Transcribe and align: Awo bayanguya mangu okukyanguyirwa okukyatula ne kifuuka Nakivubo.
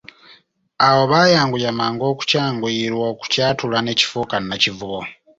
Awo 0.87 1.01
bayanguya 1.11 1.71
mangu 1.79 2.03
okukyanguyirwa 2.11 3.03
okukyatula 3.11 3.77
ne 3.81 3.93
kifuuka 3.99 4.35
Nakivubo. 4.47 5.01